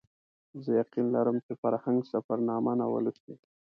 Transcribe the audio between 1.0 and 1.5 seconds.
لرم